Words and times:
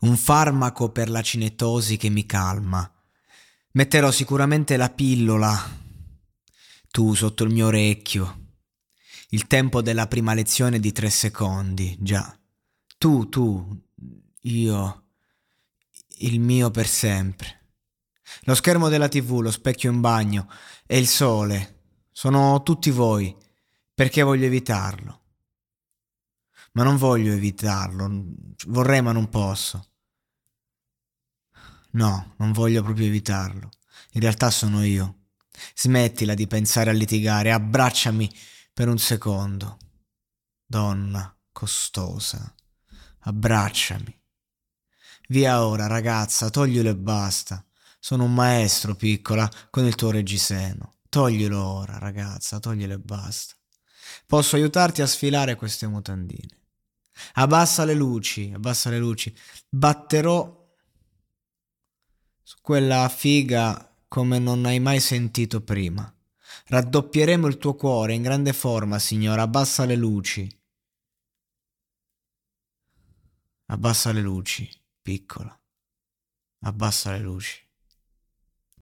Un 0.00 0.16
farmaco 0.16 0.90
per 0.90 1.10
la 1.10 1.22
cinetosi 1.22 1.96
che 1.96 2.08
mi 2.08 2.24
calma. 2.24 2.90
Metterò 3.72 4.10
sicuramente 4.10 4.76
la 4.76 4.90
pillola. 4.90 5.78
Tu 6.90 7.14
sotto 7.14 7.44
il 7.44 7.52
mio 7.52 7.66
orecchio. 7.66 8.52
Il 9.28 9.46
tempo 9.46 9.82
della 9.82 10.06
prima 10.08 10.34
lezione 10.34 10.80
di 10.80 10.90
tre 10.92 11.10
secondi, 11.10 11.96
già. 12.00 12.36
Tu, 12.98 13.28
tu, 13.28 13.80
io, 14.40 15.04
il 16.18 16.40
mio 16.40 16.70
per 16.70 16.86
sempre. 16.86 17.58
Lo 18.42 18.54
schermo 18.54 18.88
della 18.88 19.08
tv, 19.08 19.40
lo 19.40 19.50
specchio 19.50 19.90
in 19.90 20.00
bagno 20.00 20.48
e 20.86 20.98
il 20.98 21.06
sole 21.06 21.78
sono 22.10 22.62
tutti 22.62 22.90
voi, 22.90 23.34
perché 23.94 24.22
voglio 24.22 24.46
evitarlo. 24.46 25.20
Ma 26.72 26.82
non 26.82 26.96
voglio 26.96 27.32
evitarlo, 27.32 28.34
vorrei 28.66 29.02
ma 29.02 29.12
non 29.12 29.28
posso. 29.28 29.89
No, 31.92 32.34
non 32.38 32.52
voglio 32.52 32.82
proprio 32.82 33.06
evitarlo. 33.06 33.70
In 34.12 34.20
realtà 34.20 34.50
sono 34.50 34.84
io. 34.84 35.16
Smettila 35.74 36.34
di 36.34 36.46
pensare 36.46 36.90
a 36.90 36.94
litigare, 36.94 37.52
abbracciami 37.52 38.30
per 38.72 38.88
un 38.88 38.98
secondo. 38.98 39.78
Donna 40.64 41.34
costosa, 41.52 42.54
abbracciami. 43.20 44.18
Via 45.28 45.64
ora, 45.64 45.86
ragazza, 45.86 46.50
toglilo 46.50 46.88
e 46.88 46.96
basta. 46.96 47.64
Sono 47.98 48.24
un 48.24 48.34
maestro, 48.34 48.94
piccola, 48.94 49.50
con 49.68 49.84
il 49.84 49.94
tuo 49.94 50.10
reggiseno. 50.10 50.94
Toglilo 51.08 51.62
ora, 51.62 51.98
ragazza, 51.98 52.58
toglilo 52.58 52.94
e 52.94 52.98
basta. 52.98 53.54
Posso 54.26 54.56
aiutarti 54.56 55.02
a 55.02 55.06
sfilare 55.06 55.54
queste 55.56 55.86
mutandine. 55.86 56.58
Abbassa 57.34 57.84
le 57.84 57.94
luci, 57.94 58.50
abbassa 58.54 58.90
le 58.90 58.98
luci. 58.98 59.34
Batterò 59.68 60.59
quella 62.60 63.08
figa 63.08 63.96
come 64.08 64.38
non 64.38 64.64
hai 64.64 64.80
mai 64.80 65.00
sentito 65.00 65.62
prima. 65.62 66.12
Raddoppieremo 66.66 67.46
il 67.46 67.58
tuo 67.58 67.74
cuore 67.74 68.14
in 68.14 68.22
grande 68.22 68.52
forma, 68.52 68.98
signora. 68.98 69.42
Abbassa 69.42 69.84
le 69.84 69.96
luci. 69.96 70.48
Abbassa 73.66 74.12
le 74.12 74.20
luci, 74.20 74.68
piccola. 75.00 75.56
Abbassa 76.62 77.12
le 77.12 77.18
luci. 77.20 77.69